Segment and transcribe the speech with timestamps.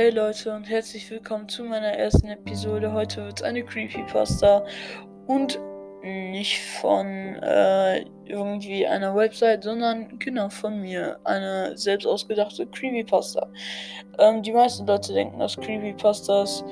[0.00, 2.90] Hey Leute und herzlich willkommen zu meiner ersten Episode.
[2.90, 4.64] Heute wird es eine Creepypasta
[5.26, 5.60] und
[6.02, 11.20] nicht von äh, irgendwie einer Website, sondern genau von mir.
[11.24, 13.46] Eine selbst ausgedachte Creepypasta.
[14.18, 16.64] Ähm, die meisten Leute denken, dass Creepypastas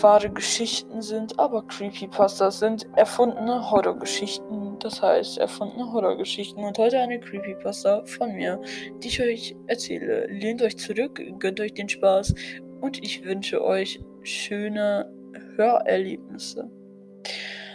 [0.00, 4.67] wahre Geschichten sind, aber Creepypastas sind erfundene Horrorgeschichten.
[4.80, 6.62] Das heißt, erfundene Horrorgeschichten.
[6.62, 8.60] Und heute eine Creepypasta von mir,
[9.02, 10.26] die ich euch erzähle.
[10.26, 12.34] Lehnt euch zurück, gönnt euch den Spaß
[12.80, 15.12] und ich wünsche euch schöne
[15.56, 16.70] Hörerlebnisse.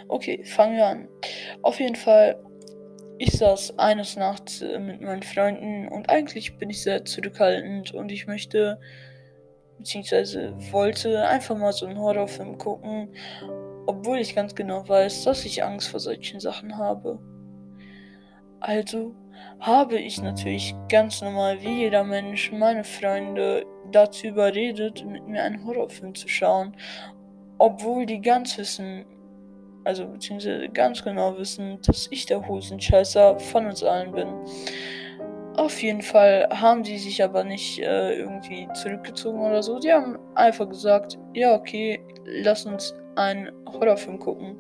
[0.08, 1.08] Okay, fangen wir an.
[1.62, 2.42] Auf jeden Fall,
[3.18, 8.28] ich saß eines Nachts mit meinen Freunden und eigentlich bin ich sehr zurückhaltend und ich
[8.28, 8.80] möchte
[9.78, 13.10] beziehungsweise wollte einfach mal so einen Horrorfilm gucken,
[13.86, 17.20] obwohl ich ganz genau weiß, dass ich Angst vor solchen Sachen habe.
[18.60, 19.14] Also
[19.60, 25.66] habe ich natürlich ganz normal wie jeder Mensch meine Freunde dazu überredet, mit mir einen
[25.66, 26.76] Horrorfilm zu schauen,
[27.58, 29.06] obwohl die ganz wissen,
[29.84, 34.28] also beziehungsweise ganz genau wissen, dass ich der Hosenscheißer von uns allen bin.
[35.56, 39.78] Auf jeden Fall haben die sich aber nicht äh, irgendwie zurückgezogen oder so.
[39.78, 44.58] Die haben einfach gesagt, ja, okay, lass uns einen Horrorfilm gucken.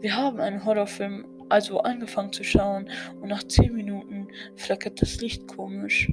[0.00, 5.46] Wir haben einen Horrorfilm also angefangen zu schauen und nach 10 Minuten flackert das Licht
[5.46, 6.12] komisch.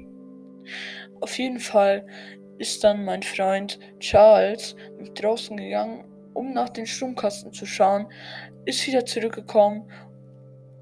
[1.21, 2.05] Auf jeden Fall
[2.59, 8.07] ist dann mein Freund Charles mit draußen gegangen, um nach den Stromkasten zu schauen,
[8.65, 9.89] ist wieder zurückgekommen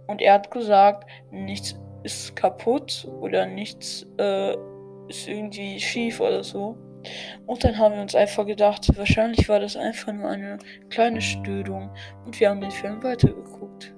[0.08, 4.55] und er hat gesagt, nichts ist kaputt oder nichts äh,
[5.08, 6.77] ist irgendwie schief oder so.
[7.45, 10.57] Und dann haben wir uns einfach gedacht, wahrscheinlich war das einfach nur eine
[10.89, 11.89] kleine Störung
[12.25, 13.93] und wir haben den Film weitergeguckt.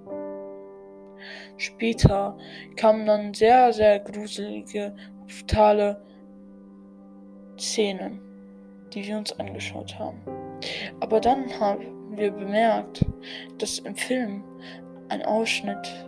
[1.58, 2.38] Später
[2.76, 4.96] kamen dann sehr, sehr gruselige,
[5.28, 6.02] brutale
[7.58, 8.20] Szenen,
[8.94, 10.22] die wir uns angeschaut haben.
[11.00, 13.06] Aber dann haben wir bemerkt,
[13.58, 14.44] dass im Film
[15.10, 16.08] ein Ausschnitt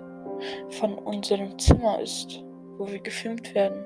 [0.70, 2.44] von unserem Zimmer ist,
[2.78, 3.84] wo wir gefilmt werden.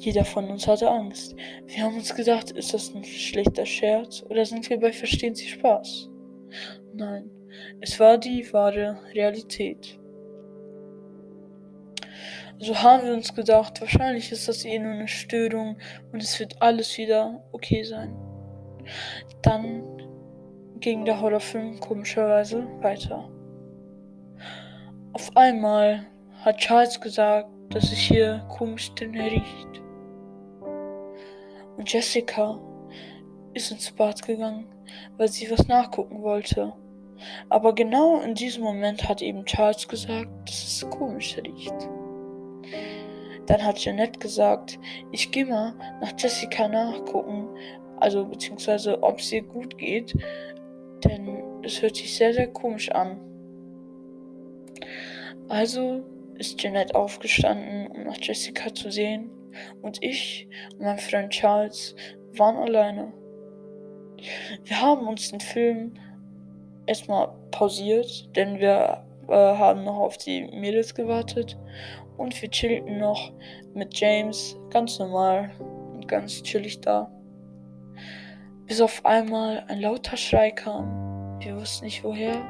[0.00, 1.36] Jeder von uns hatte Angst.
[1.66, 5.46] Wir haben uns gedacht, ist das ein schlechter Scherz oder sind wir bei Verstehen Sie
[5.46, 6.08] Spaß?
[6.94, 7.30] Nein,
[7.82, 9.98] es war die wahre Realität.
[12.58, 15.76] So haben wir uns gedacht, wahrscheinlich ist das eh nur eine Störung
[16.12, 18.16] und es wird alles wieder okay sein.
[19.42, 19.82] Dann
[20.78, 23.30] ging der Horrorfilm komischerweise weiter.
[25.12, 26.06] Auf einmal
[26.42, 29.82] hat Charles gesagt, dass es hier komisch drin riecht.
[31.86, 32.60] Jessica
[33.54, 34.66] ist ins Bad gegangen,
[35.16, 36.72] weil sie was nachgucken wollte.
[37.48, 41.74] Aber genau in diesem Moment hat eben Charles gesagt, dass es komisch riecht.
[43.46, 44.78] Dann hat Jeanette gesagt,
[45.12, 47.48] ich gehe mal nach Jessica nachgucken,
[47.98, 50.14] also beziehungsweise ob es ihr gut geht,
[51.04, 53.20] denn es hört sich sehr, sehr komisch an.
[55.48, 56.02] Also
[56.38, 59.30] ist Jeanette aufgestanden, um nach Jessica zu sehen,
[59.82, 61.94] und ich und mein Freund Charles
[62.36, 63.12] waren alleine.
[64.64, 65.94] Wir haben uns den Film
[66.86, 71.56] erstmal pausiert, denn wir äh, haben noch auf die Mädels gewartet
[72.16, 73.32] und wir chillten noch
[73.74, 75.50] mit James ganz normal
[75.94, 77.10] und ganz chillig da.
[78.66, 81.38] Bis auf einmal ein lauter Schrei kam.
[81.40, 82.42] Wir wussten nicht woher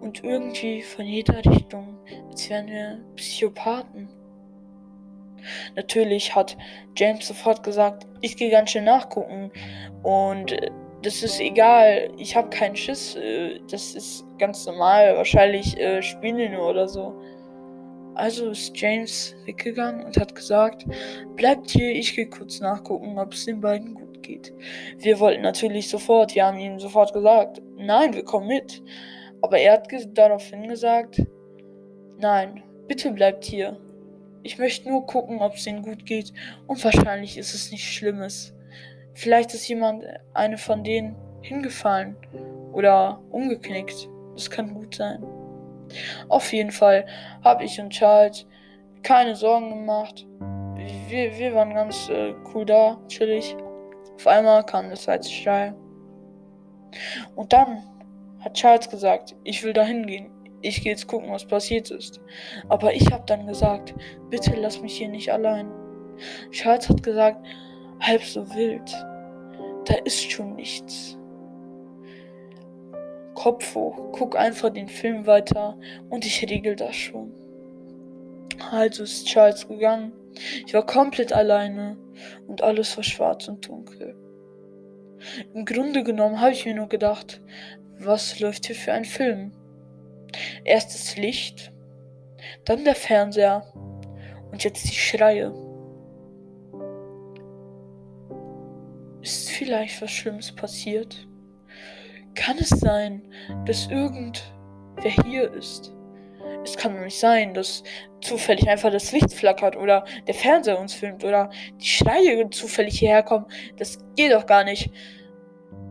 [0.00, 1.98] und irgendwie von jeder Richtung,
[2.28, 4.08] als wären wir Psychopathen.
[5.76, 6.56] Natürlich hat
[6.96, 9.50] James sofort gesagt, ich gehe ganz schön nachgucken
[10.02, 10.70] und äh,
[11.02, 16.52] das ist egal, ich habe keinen Schiss, äh, das ist ganz normal, wahrscheinlich äh, spielen
[16.52, 17.14] nur oder so.
[18.14, 20.86] Also ist James weggegangen und hat gesagt,
[21.36, 24.54] bleibt hier, ich gehe kurz nachgucken, ob es den beiden gut geht.
[24.98, 28.82] Wir wollten natürlich sofort, wir haben ihnen sofort gesagt, nein, wir kommen mit.
[29.42, 31.22] Aber er hat daraufhin gesagt,
[32.18, 33.76] nein, bitte bleibt hier.
[34.44, 36.34] Ich möchte nur gucken, ob es ihnen gut geht
[36.66, 38.54] und wahrscheinlich ist es nichts Schlimmes.
[39.14, 40.04] Vielleicht ist jemand,
[40.34, 42.14] eine von denen, hingefallen
[42.72, 44.06] oder umgeknickt.
[44.34, 45.24] Das kann gut sein.
[46.28, 47.06] Auf jeden Fall
[47.42, 48.46] habe ich und Charles
[49.02, 50.26] keine Sorgen gemacht.
[51.08, 53.56] Wir, wir waren ganz äh, cool da, chillig.
[54.16, 55.74] Auf einmal kam das Schrei.
[57.34, 57.82] Und dann
[58.40, 60.33] hat Charles gesagt, ich will da hingehen.
[60.64, 62.22] Ich gehe jetzt gucken, was passiert ist.
[62.70, 63.94] Aber ich habe dann gesagt,
[64.30, 65.70] bitte lass mich hier nicht allein.
[66.52, 67.44] Charles hat gesagt,
[68.00, 68.90] halb so wild.
[69.84, 71.18] Da ist schon nichts.
[73.34, 75.76] Kopf hoch, guck einfach den Film weiter
[76.08, 77.34] und ich regel das schon.
[78.70, 80.12] Also ist Charles gegangen.
[80.66, 81.98] Ich war komplett alleine
[82.46, 84.16] und alles war schwarz und dunkel.
[85.52, 87.42] Im Grunde genommen habe ich mir nur gedacht,
[87.98, 89.52] was läuft hier für ein Film?
[90.64, 91.72] Erst das Licht,
[92.64, 93.64] dann der Fernseher
[94.50, 95.52] und jetzt die Schreie.
[99.22, 101.26] Ist vielleicht was Schlimmes passiert?
[102.34, 103.22] Kann es sein,
[103.64, 105.92] dass irgendwer hier ist?
[106.62, 107.82] Es kann doch nicht sein, dass
[108.20, 111.50] zufällig einfach das Licht flackert oder der Fernseher uns filmt oder
[111.80, 113.46] die Schreie zufällig hierher kommen.
[113.76, 114.90] Das geht doch gar nicht.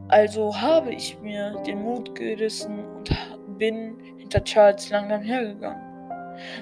[0.10, 3.10] Also habe ich mir den Mut gerissen und
[3.58, 3.98] bin
[4.34, 5.82] hinter Charles langsam hergegangen.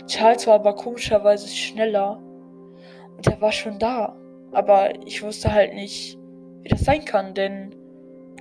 [0.07, 2.21] Charles war aber komischerweise schneller
[3.15, 4.15] und er war schon da.
[4.51, 6.17] Aber ich wusste halt nicht,
[6.61, 7.73] wie das sein kann, denn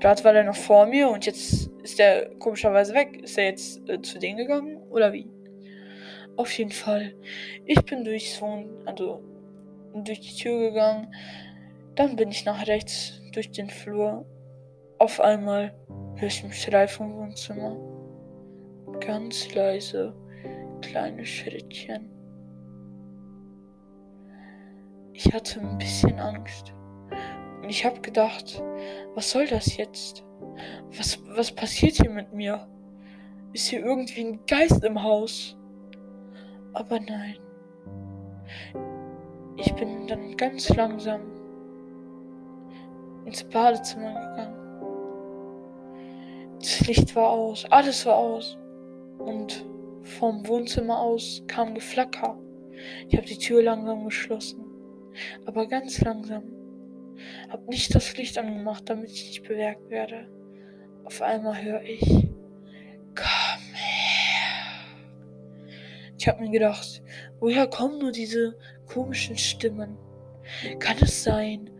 [0.00, 3.22] gerade war er noch vor mir und jetzt ist er komischerweise weg.
[3.22, 5.30] Ist er jetzt äh, zu denen gegangen oder wie?
[6.36, 7.14] Auf jeden Fall.
[7.66, 9.22] Ich bin durchs Wohn also
[9.94, 11.14] durch die Tür gegangen.
[11.94, 14.26] Dann bin ich nach rechts durch den Flur.
[14.98, 15.72] Auf einmal
[16.16, 17.99] höre ich einen Schrei vom Wohnzimmer.
[19.00, 20.14] Ganz leise,
[20.82, 22.08] kleine Schrittchen.
[25.12, 26.74] Ich hatte ein bisschen Angst.
[27.62, 28.62] Und ich habe gedacht,
[29.14, 30.24] was soll das jetzt?
[30.96, 32.66] Was, was passiert hier mit mir?
[33.52, 35.56] Ist hier irgendwie ein Geist im Haus?
[36.72, 37.36] Aber nein.
[39.56, 41.20] Ich bin dann ganz langsam
[43.24, 44.60] ins Badezimmer gegangen.
[46.60, 48.59] Das Licht war aus, alles war aus.
[49.20, 49.66] Und
[50.02, 52.38] vom Wohnzimmer aus kam Geflacker.
[53.08, 54.64] Ich habe die Tür langsam geschlossen.
[55.46, 56.44] Aber ganz langsam.
[57.48, 60.28] Hab nicht das Licht angemacht, damit ich nicht bewerkt werde.
[61.04, 62.00] Auf einmal höre ich.
[63.14, 64.60] Komm her.
[66.18, 67.02] Ich hab mir gedacht,
[67.40, 68.56] woher kommen nur diese
[68.86, 69.96] komischen Stimmen?
[70.78, 71.70] Kann es sein,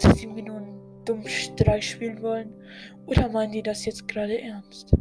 [0.00, 2.52] dass sie mir nur einen dummen Streich spielen wollen?
[3.06, 4.92] Oder meinen die das jetzt gerade ernst?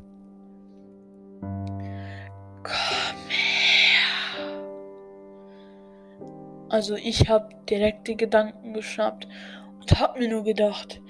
[2.63, 4.61] Komm her.
[6.69, 9.27] Also ich hab direkt die Gedanken geschnappt
[9.79, 11.01] und hab mir nur gedacht,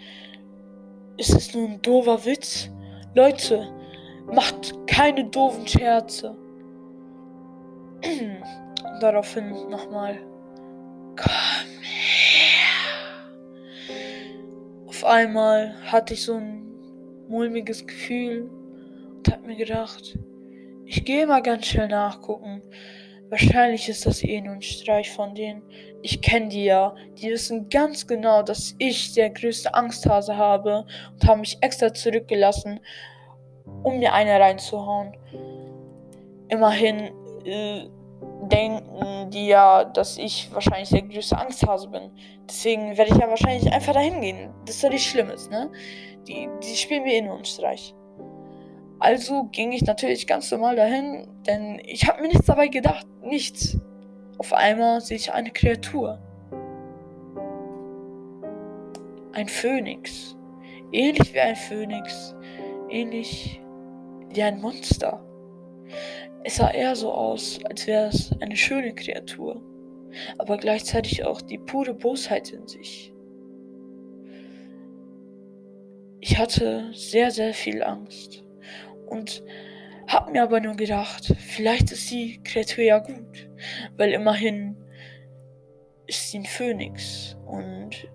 [1.18, 2.70] ist es nur ein doofer Witz?
[3.14, 3.68] Leute,
[4.26, 6.36] macht keine doofen Scherze.
[9.02, 10.18] Daraufhin nochmal.
[11.16, 12.72] Komm her.
[14.88, 16.64] Auf einmal hatte ich so ein
[17.28, 18.50] mulmiges Gefühl
[19.18, 20.18] und hab mir gedacht,
[20.92, 22.62] ich gehe mal ganz schnell nachgucken.
[23.30, 25.64] Wahrscheinlich ist das eh nur ein Streich von denen.
[26.02, 26.94] Ich kenne die ja.
[27.14, 32.82] Die wissen ganz genau, dass ich der größte Angsthase habe und haben mich extra zurückgelassen,
[33.84, 35.16] um mir eine reinzuhauen.
[36.50, 37.14] Immerhin
[37.46, 37.88] äh,
[38.52, 42.12] denken die ja, dass ich wahrscheinlich der größte Angsthase bin.
[42.50, 44.50] Deswegen werde ich ja wahrscheinlich einfach dahin gehen.
[44.66, 45.72] Das ist ja nicht Schlimmes, ne?
[46.28, 47.96] Die, die spielen mir eh nur einen Streich.
[49.02, 53.08] Also ging ich natürlich ganz normal dahin, denn ich habe mir nichts dabei gedacht.
[53.24, 53.80] Nichts.
[54.38, 56.20] Auf einmal sehe ich eine Kreatur.
[59.34, 60.38] Ein Phönix.
[60.92, 62.36] Ähnlich wie ein Phönix.
[62.90, 63.60] Ähnlich
[64.30, 65.26] wie ein Monster.
[66.44, 69.64] Es sah eher so aus, als wäre es eine schöne Kreatur,
[70.38, 73.12] aber gleichzeitig auch die pure Bosheit in sich.
[76.20, 78.44] Ich hatte sehr, sehr viel Angst
[79.12, 79.44] und
[80.08, 83.50] hab mir aber nur gedacht, vielleicht ist die Kreatur ja gut,
[83.98, 84.76] weil immerhin
[86.08, 88.10] ist sie ein Phönix und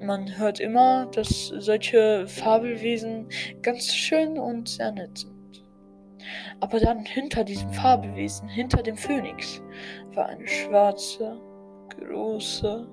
[0.00, 3.28] man hört immer, dass solche Fabelwesen
[3.62, 5.64] ganz schön und sehr nett sind.
[6.60, 9.62] Aber dann hinter diesem Fabelwesen, hinter dem Phönix,
[10.14, 11.40] war eine schwarze,
[12.00, 12.88] große,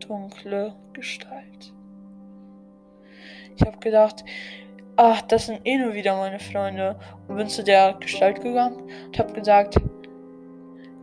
[0.00, 1.74] dunkle Gestalt.
[3.56, 4.24] Ich habe gedacht,
[5.00, 6.94] ach, das sind eh nur wieder meine Freunde.
[7.26, 9.76] Und bin zu der Gestalt gegangen und habe gesagt,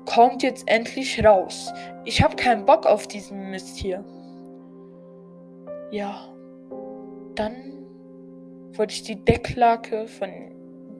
[0.06, 1.74] kommt jetzt endlich raus.
[2.06, 4.06] Ich habe keinen Bock auf diesen Mist hier.
[5.90, 6.30] Ja,
[7.34, 7.56] dann
[8.74, 10.30] wollte ich die Decklake von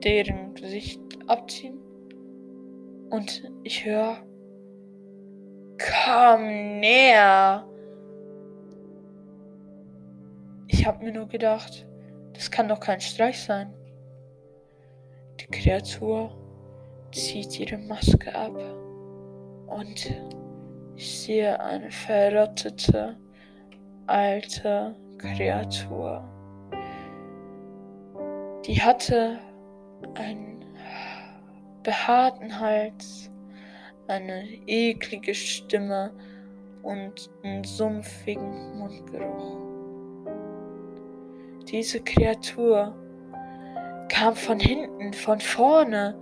[0.02, 1.78] deren Gesicht abziehen.
[3.10, 4.16] Und ich höre,
[5.78, 7.64] komm näher.
[10.66, 11.87] Ich habe mir nur gedacht,
[12.38, 13.74] das kann doch kein Streich sein.
[15.40, 16.30] Die Kreatur
[17.12, 18.56] zieht ihre Maske ab
[19.66, 20.14] und
[20.94, 23.16] ich sehe eine verrottete
[24.06, 26.22] alte Kreatur.
[28.64, 29.40] Die hatte
[30.14, 30.64] einen
[31.82, 33.32] behaarten Hals,
[34.06, 36.12] eine eklige Stimme
[36.84, 39.67] und einen sumpfigen Mundgeruch.
[41.70, 42.94] Diese Kreatur
[44.08, 46.18] kam von hinten, von vorne,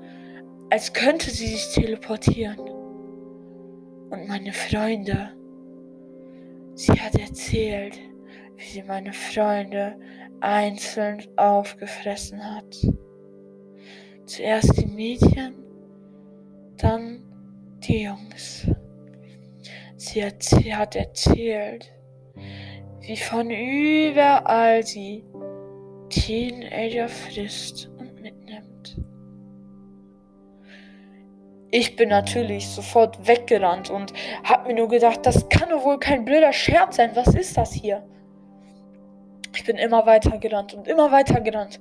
[0.71, 2.59] als könnte sie sich teleportieren.
[4.11, 5.33] Und meine Freunde,
[6.75, 7.99] sie hat erzählt,
[8.57, 9.97] wie sie meine Freunde
[10.41, 12.77] einzeln aufgefressen hat.
[14.25, 15.55] Zuerst die Mädchen,
[16.77, 17.23] dann
[17.87, 18.67] die Jungs.
[19.97, 21.93] Sie hat erzählt,
[23.07, 25.25] wie von überall sie
[26.09, 29.01] Teenager frisst und mitnimmt.
[31.71, 34.13] Ich bin natürlich sofort weggerannt und
[34.45, 37.11] hab mir nur gedacht, das kann doch wohl kein blöder Scherz sein.
[37.15, 38.05] Was ist das hier?
[39.55, 41.81] Ich bin immer weiter gerannt und immer weiter gerannt.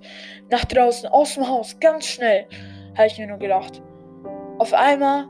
[0.49, 2.47] Nach draußen, aus dem Haus, ganz schnell,
[2.95, 3.81] habe ich mir nur gedacht.
[4.57, 5.27] Auf einmal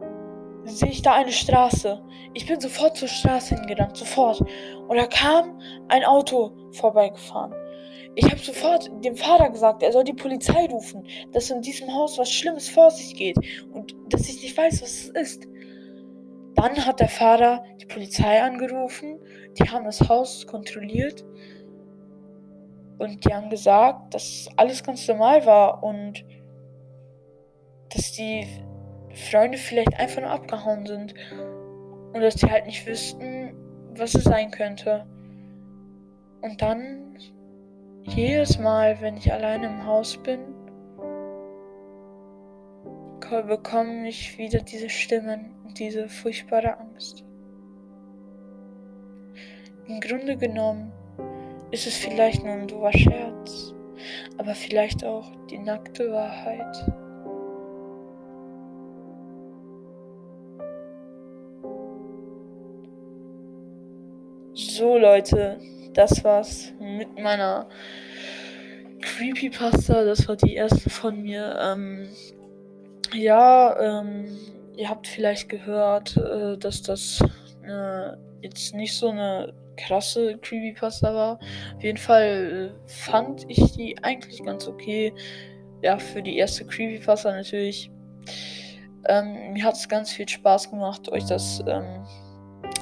[0.66, 2.02] sehe ich da eine Straße.
[2.34, 4.42] Ich bin sofort zur Straße hingerannt, sofort.
[4.88, 7.54] Und da kam ein Auto vorbeigefahren.
[8.16, 12.18] Ich habe sofort dem Vater gesagt, er soll die Polizei rufen, dass in diesem Haus
[12.18, 13.38] was Schlimmes vor sich geht
[13.74, 15.48] und dass ich nicht weiß, was es ist.
[16.56, 19.20] Dann hat der Vater die Polizei angerufen,
[19.60, 21.26] die haben das Haus kontrolliert
[22.98, 26.24] und die haben gesagt, dass alles ganz normal war und
[27.90, 28.48] dass die
[29.16, 31.14] Freunde vielleicht einfach nur abgehauen sind
[32.14, 33.54] und dass die halt nicht wüssten,
[33.96, 35.06] was es sein könnte.
[36.42, 37.18] Und dann
[38.04, 40.40] jedes Mal, wenn ich alleine im Haus bin,
[43.48, 47.24] bekomme ich wieder diese Stimmen und diese furchtbare Angst.
[49.88, 50.92] Im Grunde genommen
[51.72, 53.74] ist es vielleicht nur ein doofer Scherz,
[54.38, 57.05] aber vielleicht auch die nackte Wahrheit.
[64.78, 65.58] So Leute,
[65.94, 67.70] das war's mit meiner
[69.00, 70.04] Creepypasta.
[70.04, 71.58] Das war die erste von mir.
[71.62, 72.10] Ähm,
[73.14, 74.38] ja, ähm,
[74.76, 77.22] ihr habt vielleicht gehört, äh, dass das
[77.64, 81.40] äh, jetzt nicht so eine krasse Creepypasta war.
[81.78, 85.14] Auf jeden Fall äh, fand ich die eigentlich ganz okay.
[85.84, 87.90] Ja, für die erste Creepypasta natürlich.
[89.08, 92.06] Ähm, mir hat es ganz viel Spaß gemacht, euch das ähm,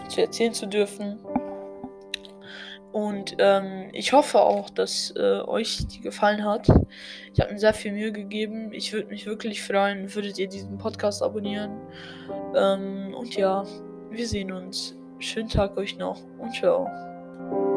[0.10, 1.20] zu erzählen zu dürfen.
[2.94, 6.68] Und ähm, ich hoffe auch, dass äh, euch die gefallen hat.
[7.34, 8.72] Ich habe mir sehr viel Mühe gegeben.
[8.72, 11.72] Ich würde mich wirklich freuen, würdet ihr diesen Podcast abonnieren.
[12.56, 13.66] Ähm, und ja,
[14.12, 14.96] wir sehen uns.
[15.18, 17.73] Schönen Tag euch noch und ciao.